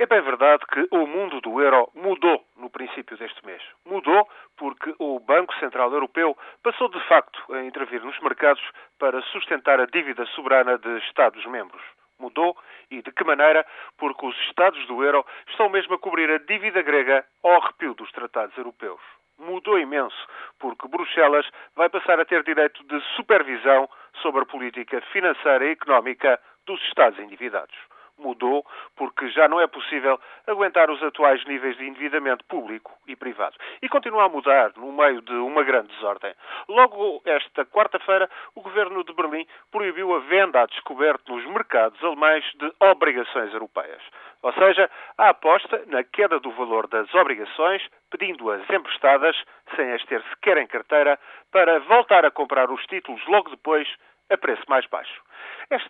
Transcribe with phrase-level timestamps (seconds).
[0.00, 3.60] É bem verdade que o mundo do euro mudou no princípio deste mês.
[3.84, 8.62] Mudou porque o Banco Central Europeu passou de facto a intervir nos mercados
[8.96, 11.82] para sustentar a dívida soberana de Estados-membros.
[12.16, 12.56] Mudou
[12.92, 13.66] e de que maneira?
[13.96, 18.12] Porque os Estados do euro estão mesmo a cobrir a dívida grega ao arrepio dos
[18.12, 19.00] tratados europeus.
[19.36, 20.28] Mudou imenso,
[20.60, 23.90] porque Bruxelas vai passar a ter direito de supervisão
[24.22, 27.87] sobre a política financeira e económica dos Estados endividados
[28.18, 28.64] mudou
[28.96, 33.56] porque já não é possível aguentar os atuais níveis de endividamento público e privado.
[33.82, 36.34] E continua a mudar no meio de uma grande desordem.
[36.68, 42.44] Logo esta quarta-feira, o governo de Berlim proibiu a venda a descoberto nos mercados alemães
[42.54, 44.02] de obrigações europeias.
[44.42, 49.36] Ou seja, a aposta na queda do valor das obrigações, pedindo-as emprestadas,
[49.74, 51.18] sem as ter sequer em carteira,
[51.50, 53.88] para voltar a comprar os títulos logo depois
[54.30, 55.22] a preço mais baixo.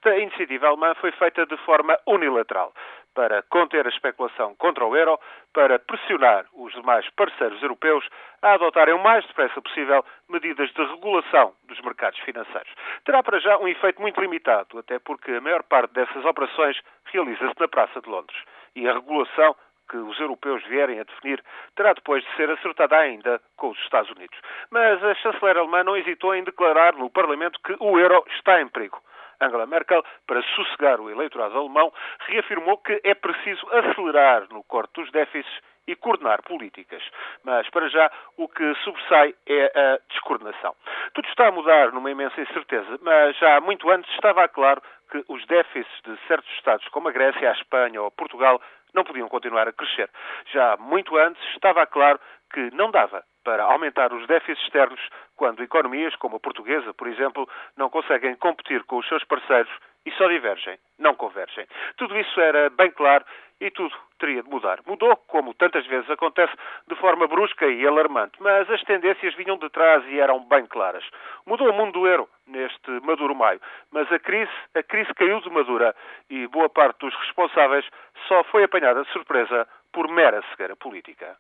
[0.09, 2.73] Esta iniciativa alemã foi feita de forma unilateral
[3.15, 5.21] para conter a especulação contra o euro,
[5.53, 8.09] para pressionar os demais parceiros europeus
[8.41, 12.73] a adotarem o mais depressa possível medidas de regulação dos mercados financeiros.
[13.05, 16.81] Terá para já um efeito muito limitado, até porque a maior parte dessas operações
[17.13, 18.39] realiza-se na Praça de Londres.
[18.75, 19.55] E a regulação
[19.91, 21.45] que os europeus vierem a definir
[21.77, 24.39] terá depois de ser acertada ainda com os Estados Unidos.
[24.71, 28.69] Mas a chanceler alemã não hesitou em declarar no Parlamento que o euro está em
[28.69, 29.03] perigo.
[29.41, 35.11] Angela Merkel, para sossegar o eleitorado alemão, reafirmou que é preciso acelerar no corte dos
[35.11, 37.03] déficits e coordenar políticas.
[37.43, 40.75] Mas, para já, o que sobressai é a descoordenação.
[41.15, 45.45] Tudo está a mudar numa imensa incerteza, mas já muito antes estava claro que os
[45.47, 48.61] déficits de certos Estados, como a Grécia, a Espanha ou Portugal,
[48.95, 50.11] não podiam continuar a crescer.
[50.53, 52.19] Já muito antes estava claro
[52.53, 55.01] que não dava para aumentar os déficits externos
[55.37, 59.71] quando economias como a portuguesa, por exemplo, não conseguem competir com os seus parceiros
[60.09, 61.67] e só divergem, não convergem.
[61.99, 63.25] Tudo isso era bem claro
[63.61, 64.81] e tudo teria de mudar.
[64.87, 66.53] Mudou, como tantas vezes acontece,
[66.89, 71.05] de forma brusca e alarmante, mas as tendências vinham de trás e eram bem claras.
[71.47, 73.61] Mudou o mundo do euro neste Maduro Maio,
[73.93, 75.95] mas a crise, a crise caiu de madura
[76.31, 77.85] e boa parte dos responsáveis
[78.27, 81.37] só foi apanhada de surpresa por mera cegueira política.